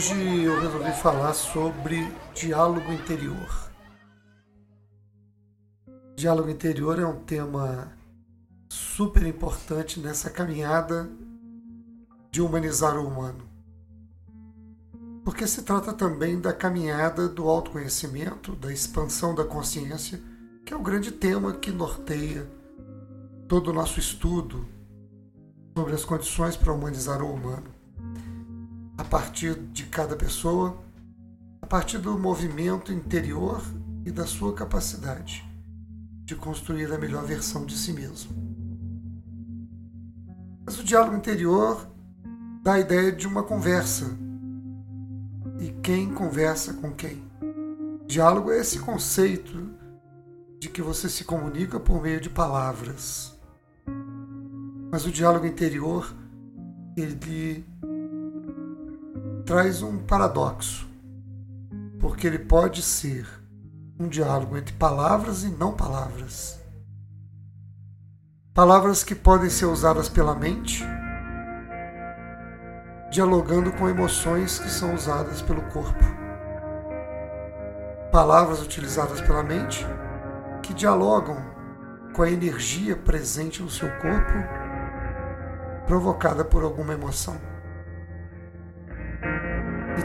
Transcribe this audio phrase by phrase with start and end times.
[0.00, 0.14] Hoje
[0.44, 3.70] eu resolvi falar sobre diálogo interior.
[6.16, 7.92] Diálogo interior é um tema
[8.66, 11.06] super importante nessa caminhada
[12.30, 13.44] de humanizar o humano.
[15.22, 20.18] Porque se trata também da caminhada do autoconhecimento, da expansão da consciência,
[20.64, 22.50] que é o grande tema que norteia
[23.46, 24.66] todo o nosso estudo
[25.76, 27.79] sobre as condições para humanizar o humano
[29.00, 30.76] a partir de cada pessoa,
[31.62, 33.62] a partir do movimento interior
[34.04, 35.42] e da sua capacidade
[36.22, 38.30] de construir a melhor versão de si mesmo.
[40.66, 41.88] Mas o diálogo interior
[42.62, 44.04] dá a ideia de uma conversa.
[45.58, 47.22] E quem conversa com quem?
[48.06, 49.70] Diálogo é esse conceito
[50.58, 53.34] de que você se comunica por meio de palavras.
[54.92, 56.14] Mas o diálogo interior,
[56.94, 57.14] ele
[59.50, 60.88] traz um paradoxo,
[61.98, 63.26] porque ele pode ser
[63.98, 66.60] um diálogo entre palavras e não palavras.
[68.54, 70.84] Palavras que podem ser usadas pela mente,
[73.10, 76.04] dialogando com emoções que são usadas pelo corpo.
[78.12, 79.84] Palavras utilizadas pela mente
[80.62, 81.38] que dialogam
[82.14, 84.32] com a energia presente no seu corpo,
[85.88, 87.49] provocada por alguma emoção.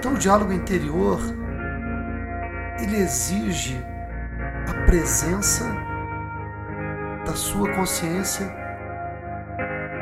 [0.05, 1.19] Então o diálogo interior
[2.79, 3.83] ele exige
[4.69, 5.65] a presença
[7.25, 8.55] da sua consciência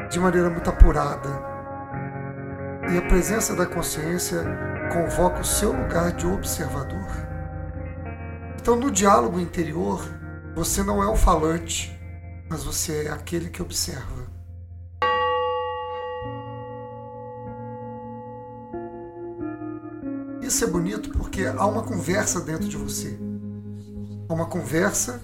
[0.09, 1.29] de maneira muito apurada.
[2.91, 4.43] E a presença da consciência
[4.91, 7.07] convoca o seu lugar de observador.
[8.59, 10.03] Então, no diálogo interior,
[10.53, 11.97] você não é o falante,
[12.49, 14.32] mas você é aquele que observa.
[20.63, 23.19] É bonito porque há uma conversa dentro de você.
[24.29, 25.21] Há uma conversa,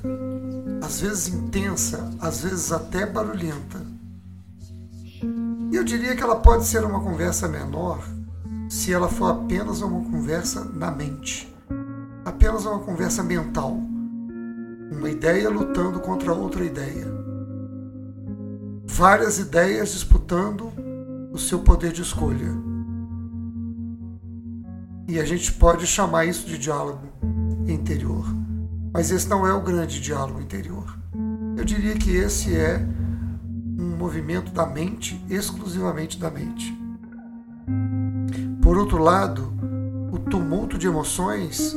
[0.83, 3.79] às vezes intensa, às vezes até barulhenta.
[5.71, 8.03] E eu diria que ela pode ser uma conversa menor
[8.67, 11.55] se ela for apenas uma conversa na mente,
[12.25, 13.79] apenas uma conversa mental,
[14.91, 17.07] uma ideia lutando contra outra ideia,
[18.85, 20.69] várias ideias disputando
[21.31, 22.68] o seu poder de escolha.
[25.09, 27.01] E a gente pode chamar isso de diálogo
[27.67, 28.23] interior.
[28.93, 30.95] Mas esse não é o grande diálogo interior.
[31.57, 32.77] Eu diria que esse é
[33.79, 36.77] um movimento da mente, exclusivamente da mente.
[38.61, 39.51] Por outro lado,
[40.11, 41.75] o tumulto de emoções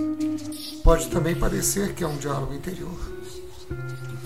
[0.85, 3.01] pode também parecer que é um diálogo interior,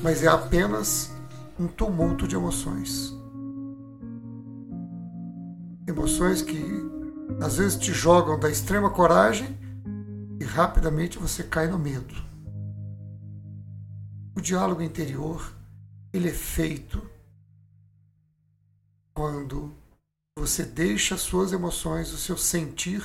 [0.02, 1.12] mas é apenas
[1.60, 3.14] um tumulto de emoções.
[5.86, 6.85] Emoções que
[7.40, 9.58] às vezes te jogam da extrema coragem
[10.40, 12.14] e rapidamente você cai no medo.
[14.34, 15.54] O diálogo interior,
[16.12, 17.10] ele é feito
[19.14, 19.74] quando
[20.38, 23.02] você deixa suas emoções, o seu sentir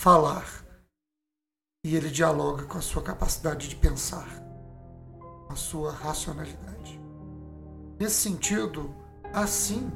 [0.00, 0.64] falar
[1.84, 4.28] e ele dialoga com a sua capacidade de pensar,
[5.46, 7.00] com a sua racionalidade.
[7.98, 8.94] Nesse sentido,
[9.32, 9.90] há sim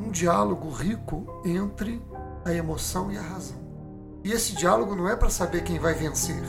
[0.00, 2.00] um diálogo rico entre
[2.44, 3.58] a emoção e a razão.
[4.24, 6.42] E esse diálogo não é para saber quem vai vencer,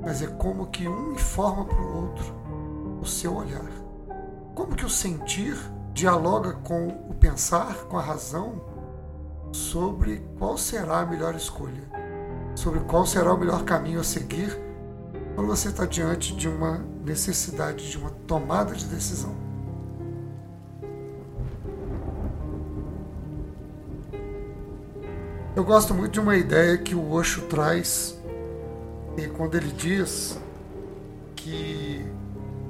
[0.00, 2.34] mas é como que um informa para o outro
[3.00, 3.70] o seu olhar.
[4.54, 5.56] Como que o sentir
[5.92, 8.60] dialoga com o pensar, com a razão,
[9.52, 11.82] sobre qual será a melhor escolha,
[12.54, 14.58] sobre qual será o melhor caminho a seguir
[15.34, 19.47] quando você está diante de uma necessidade de uma tomada de decisão.
[25.58, 28.16] Eu gosto muito de uma ideia que o Osho traz
[29.16, 30.38] e quando ele diz
[31.34, 32.06] que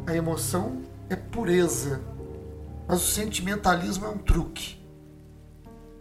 [0.06, 0.81] a emoção
[1.11, 2.00] é pureza,
[2.88, 4.82] mas o sentimentalismo é um truque.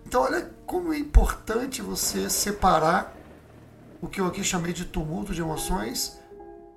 [0.05, 3.13] Então olha como é importante você separar
[4.01, 6.17] o que eu aqui chamei de tumulto de emoções,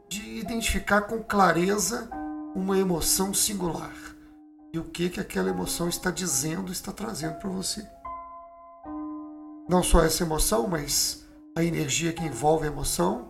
[0.08, 2.10] de identificar com clareza
[2.52, 3.94] uma emoção singular
[4.72, 7.86] e o que que aquela emoção está dizendo, está trazendo para você.
[9.70, 11.24] Não só essa emoção, mas
[11.56, 13.28] a energia que envolve a emoção,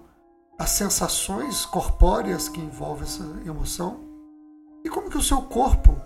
[0.59, 4.01] as sensações corpóreas que envolvem essa emoção
[4.83, 6.01] e como que o seu corpo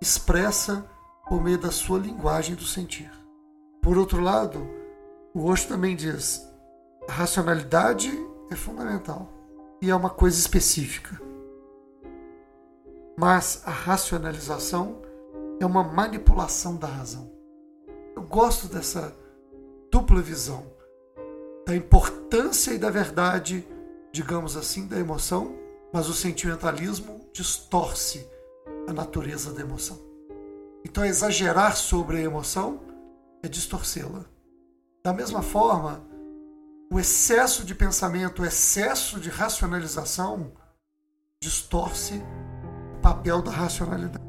[0.00, 0.86] expressa
[1.28, 3.12] por meio da sua linguagem do sentir.
[3.82, 4.66] Por outro lado,
[5.34, 6.48] o Osho também diz:
[7.06, 8.10] a racionalidade
[8.50, 9.30] é fundamental
[9.82, 11.20] e é uma coisa específica.
[13.18, 15.02] Mas a racionalização
[15.60, 17.37] é uma manipulação da razão.
[18.18, 19.14] Eu gosto dessa
[19.92, 20.66] dupla visão
[21.64, 23.64] da importância e da verdade,
[24.12, 25.54] digamos assim, da emoção,
[25.92, 28.28] mas o sentimentalismo distorce
[28.88, 29.96] a natureza da emoção.
[30.84, 32.80] Então, exagerar sobre a emoção
[33.40, 34.24] é distorcê-la.
[35.04, 36.02] Da mesma forma,
[36.92, 40.50] o excesso de pensamento, o excesso de racionalização
[41.40, 42.20] distorce
[42.96, 44.24] o papel da racionalidade.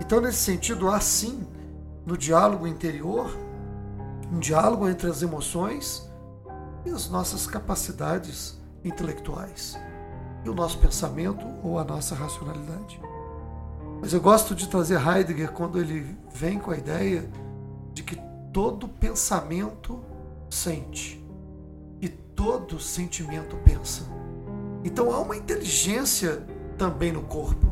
[0.00, 1.44] Então, nesse sentido, há sim,
[2.06, 3.34] no diálogo interior,
[4.32, 6.10] um diálogo entre as emoções
[6.84, 9.78] e as nossas capacidades intelectuais,
[10.44, 13.00] e o nosso pensamento ou a nossa racionalidade.
[14.00, 17.30] Mas eu gosto de trazer Heidegger quando ele vem com a ideia
[17.94, 18.20] de que
[18.52, 19.98] todo pensamento
[20.50, 21.24] sente
[22.02, 24.02] e todo sentimento pensa.
[24.84, 26.44] Então há uma inteligência
[26.76, 27.66] também no corpo.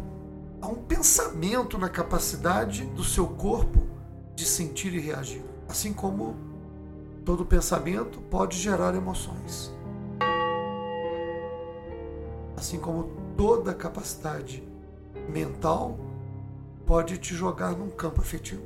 [0.62, 3.91] Há um pensamento na capacidade do seu corpo
[4.34, 5.42] de sentir e reagir.
[5.68, 6.36] Assim como
[7.24, 9.72] todo pensamento pode gerar emoções.
[12.56, 14.62] Assim como toda capacidade
[15.28, 15.98] mental
[16.86, 18.62] pode te jogar num campo afetivo.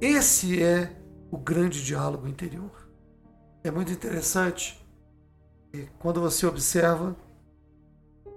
[0.00, 0.96] Esse é
[1.30, 2.88] o grande diálogo interior.
[3.64, 4.84] É muito interessante
[5.98, 7.16] quando você observa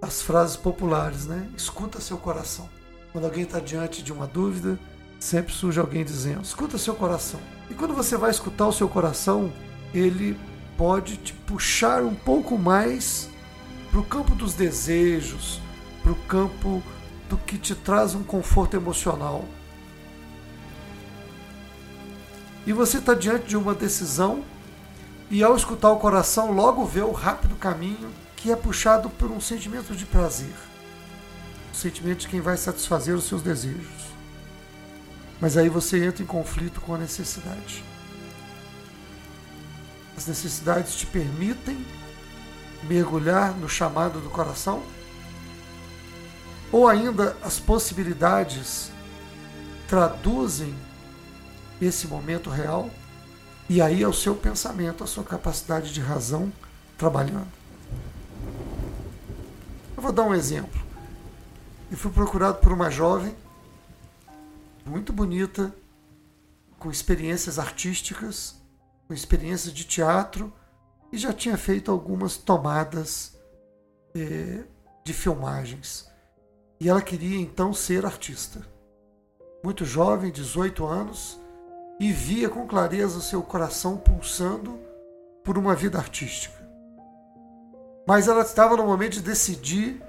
[0.01, 1.51] as frases populares, né?
[1.55, 2.69] Escuta seu coração.
[3.11, 4.79] Quando alguém está diante de uma dúvida,
[5.19, 7.39] sempre surge alguém dizendo: escuta seu coração.
[7.69, 9.51] E quando você vai escutar o seu coração,
[9.93, 10.39] ele
[10.77, 13.29] pode te puxar um pouco mais
[13.91, 15.59] para o campo dos desejos,
[16.01, 16.81] para o campo
[17.27, 19.45] do que te traz um conforto emocional.
[22.65, 24.43] E você está diante de uma decisão
[25.29, 29.41] e ao escutar o coração logo vê o rápido caminho que é puxado por um
[29.41, 30.53] sentimento de prazer,
[31.73, 34.18] o sentimento de quem vai satisfazer os seus desejos.
[35.39, 37.83] Mas aí você entra em conflito com a necessidade.
[40.17, 41.85] As necessidades te permitem
[42.83, 44.83] mergulhar no chamado do coração?
[46.71, 48.91] Ou ainda as possibilidades
[49.87, 50.75] traduzem
[51.81, 52.89] esse momento real
[53.69, 56.51] e aí é o seu pensamento, a sua capacidade de razão
[56.97, 57.47] trabalhando.
[59.95, 60.79] Eu vou dar um exemplo.
[61.91, 63.35] Eu fui procurado por uma jovem
[64.89, 65.73] muito bonita,
[66.79, 68.55] com experiências artísticas,
[69.07, 70.51] com experiências de teatro
[71.11, 73.37] e já tinha feito algumas tomadas
[74.15, 74.63] eh,
[75.05, 76.09] de filmagens.
[76.79, 78.65] E ela queria então ser artista.
[79.63, 81.39] Muito jovem, 18 anos,
[81.99, 84.79] e via com clareza o seu coração pulsando
[85.43, 86.57] por uma vida artística.
[88.07, 90.01] Mas ela estava no momento de decidir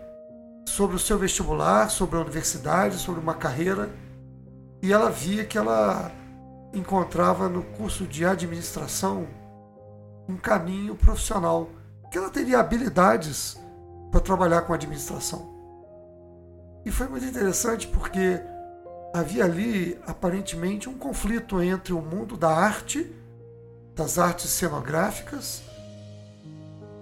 [0.66, 3.90] sobre o seu vestibular, sobre a universidade, sobre uma carreira,
[4.82, 6.10] e ela via que ela
[6.72, 9.26] encontrava no curso de administração
[10.28, 11.68] um caminho profissional,
[12.10, 13.58] que ela teria habilidades
[14.10, 15.50] para trabalhar com administração.
[16.84, 18.40] E foi muito interessante porque
[19.12, 23.12] havia ali aparentemente um conflito entre o mundo da arte,
[23.94, 25.62] das artes cenográficas,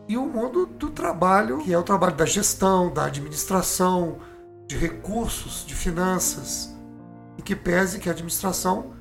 [0.09, 4.19] e o mundo do trabalho, que é o trabalho da gestão, da administração,
[4.67, 6.75] de recursos, de finanças,
[7.39, 8.93] e que pese que a administração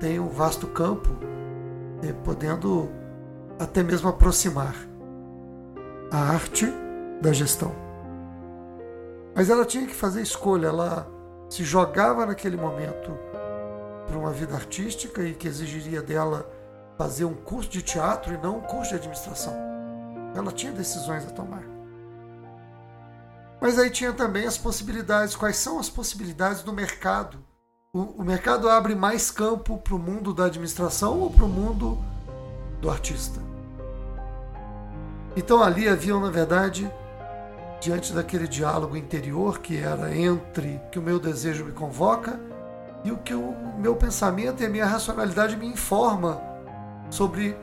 [0.00, 1.10] tem um vasto campo,
[2.02, 2.88] eh, podendo
[3.58, 4.74] até mesmo aproximar
[6.10, 6.66] a arte
[7.20, 7.74] da gestão.
[9.34, 11.06] Mas ela tinha que fazer escolha, ela
[11.50, 13.12] se jogava naquele momento
[14.06, 16.50] para uma vida artística e que exigiria dela
[16.98, 19.54] fazer um curso de teatro e não um curso de administração.
[20.34, 21.62] Ela tinha decisões a tomar.
[23.60, 25.36] Mas aí tinha também as possibilidades.
[25.36, 27.38] Quais são as possibilidades do mercado?
[27.94, 32.02] O, mercado abre mais campo para o mundo da administração ou para o mundo
[32.80, 33.38] do artista?
[35.36, 36.90] Então ali haviam, na verdade,
[37.82, 42.40] diante daquele diálogo interior que era entre que o meu desejo me convoca
[43.04, 46.40] e o que o meu pensamento e a minha racionalidade me informa
[47.10, 47.54] sobre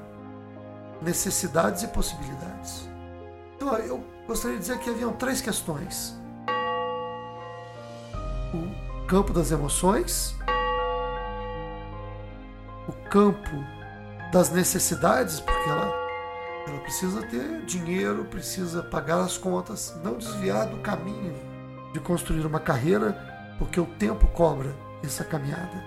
[1.02, 2.88] necessidades e possibilidades.
[3.56, 6.19] Então eu gostaria de dizer que haviam três questões:
[9.10, 10.36] campo das emoções,
[12.88, 13.50] o campo
[14.32, 15.92] das necessidades, porque ela,
[16.68, 21.34] ela precisa ter dinheiro, precisa pagar as contas, não desviar do caminho
[21.92, 23.18] de construir uma carreira,
[23.58, 25.84] porque o tempo cobra essa caminhada.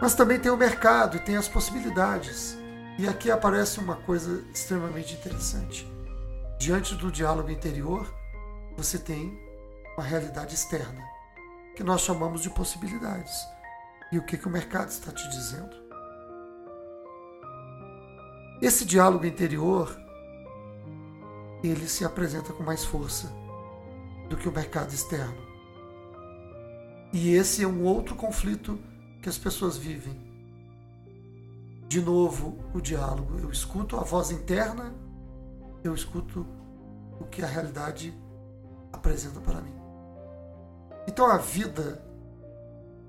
[0.00, 2.58] Mas também tem o mercado e tem as possibilidades.
[2.98, 5.88] E aqui aparece uma coisa extremamente interessante.
[6.58, 8.12] Diante do diálogo interior,
[8.76, 9.40] você tem
[9.96, 11.00] uma realidade externa,
[11.74, 13.46] que nós chamamos de possibilidades.
[14.10, 15.74] E o que, que o mercado está te dizendo?
[18.60, 19.96] Esse diálogo interior,
[21.64, 23.32] ele se apresenta com mais força
[24.28, 25.36] do que o mercado externo.
[27.12, 28.78] E esse é um outro conflito
[29.20, 30.16] que as pessoas vivem.
[31.88, 33.38] De novo, o diálogo.
[33.38, 34.94] Eu escuto a voz interna,
[35.84, 36.46] eu escuto
[37.20, 38.14] o que a realidade
[38.92, 39.81] apresenta para mim.
[41.06, 42.02] Então a vida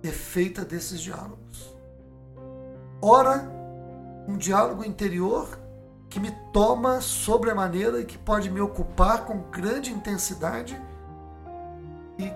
[0.03, 1.73] é feita desses diálogos.
[3.01, 3.49] Ora,
[4.27, 5.59] um diálogo interior
[6.09, 10.79] que me toma sobremaneira e que pode me ocupar com grande intensidade
[12.19, 12.31] e,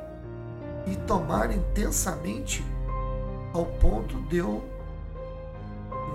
[0.90, 2.66] e tomar intensamente
[3.54, 4.64] ao ponto de eu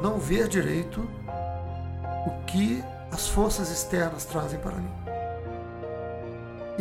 [0.02, 1.00] não ver direito
[2.26, 2.82] o que
[3.12, 5.01] as forças externas trazem para mim.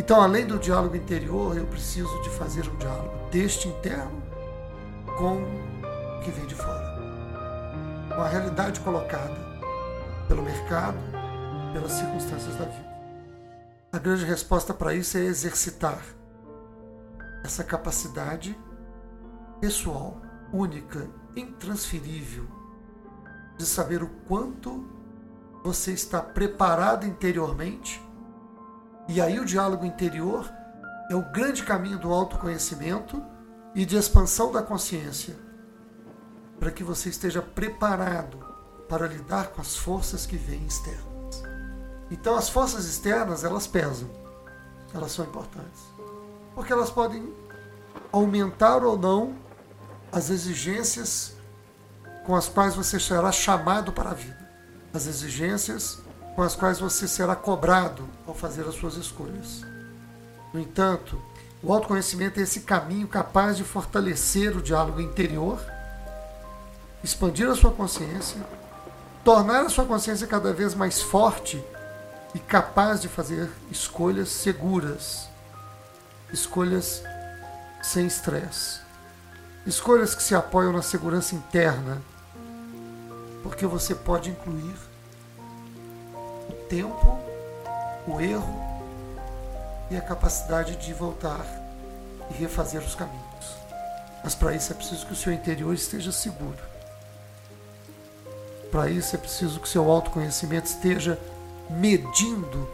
[0.02, 4.24] Então, além do diálogo interior, eu preciso de fazer um diálogo deste interno
[5.16, 6.98] com o que vem de fora.
[8.08, 9.38] Com a realidade colocada
[10.28, 10.98] pelo mercado,
[11.72, 12.92] pelas circunstâncias da vida.
[13.94, 16.04] A grande resposta para isso é exercitar
[17.44, 18.60] essa capacidade
[19.60, 20.20] pessoal,
[20.52, 22.48] única, intransferível,
[23.56, 24.84] de saber o quanto
[25.64, 28.02] você está preparado interiormente
[29.08, 30.52] e aí o diálogo interior
[31.10, 33.22] é o grande caminho do autoconhecimento
[33.76, 35.36] e de expansão da consciência,
[36.60, 38.38] para que você esteja preparado
[38.88, 41.44] para lidar com as forças que vêm externas.
[42.10, 44.10] Então as forças externas, elas pesam.
[44.94, 45.82] Elas são importantes.
[46.54, 47.34] Porque elas podem
[48.12, 49.36] aumentar ou não
[50.12, 51.34] as exigências
[52.26, 54.50] com as quais você será chamado para a vida.
[54.94, 56.01] As exigências
[56.36, 59.62] com as quais você será cobrado ao fazer as suas escolhas.
[60.54, 61.22] No entanto,
[61.64, 65.60] o autoconhecimento é esse caminho capaz de fortalecer o diálogo interior,
[67.04, 68.42] expandir a sua consciência,
[69.24, 71.64] tornar a sua consciência cada vez mais forte
[72.34, 75.30] e capaz de fazer escolhas seguras,
[76.32, 77.04] escolhas
[77.84, 78.80] sem estresse,
[79.66, 82.02] escolhas que se apoiam na segurança interna,
[83.44, 84.91] porque você pode incluir
[86.72, 87.20] tempo,
[88.08, 88.82] o erro
[89.92, 91.46] e a capacidade de voltar
[92.30, 93.58] e refazer os caminhos.
[94.24, 96.58] Mas para isso é preciso que o seu interior esteja seguro.
[98.72, 101.20] Para isso é preciso que o seu autoconhecimento esteja
[101.70, 102.70] medindo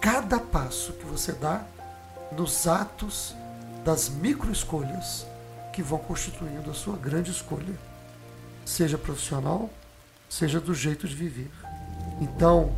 [0.00, 1.62] cada passo que você dá
[2.30, 3.34] nos atos
[3.84, 5.26] das microescolhas
[5.72, 7.74] que vão constituindo a sua grande escolha,
[8.64, 9.68] seja profissional,
[10.28, 11.50] seja do jeito de viver.
[12.20, 12.72] Então,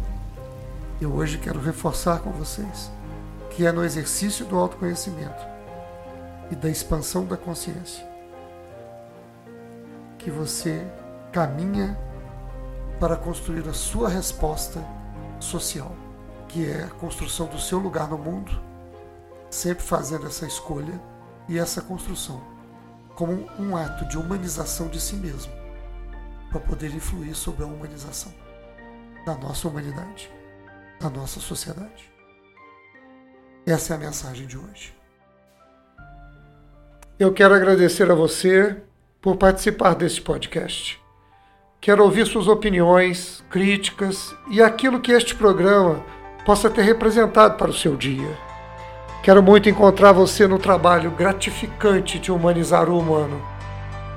[1.00, 2.90] eu hoje quero reforçar com vocês
[3.50, 5.44] que é no exercício do autoconhecimento
[6.50, 8.06] e da expansão da consciência
[10.18, 10.86] que você
[11.32, 11.98] caminha
[12.98, 14.82] para construir a sua resposta
[15.38, 15.94] social,
[16.48, 18.58] que é a construção do seu lugar no mundo,
[19.50, 20.98] sempre fazendo essa escolha
[21.48, 22.40] e essa construção
[23.14, 25.52] como um ato de humanização de si mesmo,
[26.50, 28.32] para poder influir sobre a humanização
[29.26, 30.32] da nossa humanidade
[31.10, 32.12] nossa sociedade.
[33.66, 34.94] Essa é a mensagem de hoje.
[37.18, 38.76] Eu quero agradecer a você
[39.22, 41.00] por participar deste podcast.
[41.80, 46.04] Quero ouvir suas opiniões, críticas e aquilo que este programa
[46.44, 48.36] possa ter representado para o seu dia.
[49.22, 53.40] Quero muito encontrar você no trabalho gratificante de humanizar o humano.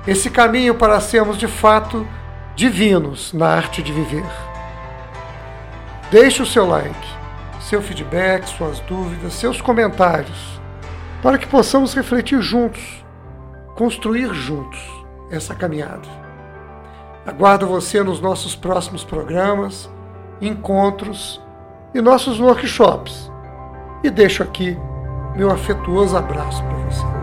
[0.06, 2.06] Esse caminho para sermos de fato
[2.54, 4.47] divinos na arte de viver.
[6.10, 7.06] Deixe o seu like,
[7.60, 10.58] seu feedback, suas dúvidas, seus comentários,
[11.22, 13.04] para que possamos refletir juntos,
[13.76, 14.80] construir juntos
[15.30, 16.08] essa caminhada.
[17.26, 19.90] Aguardo você nos nossos próximos programas,
[20.40, 21.42] encontros
[21.94, 23.30] e nossos workshops.
[24.02, 24.78] E deixo aqui
[25.36, 27.17] meu afetuoso abraço para você.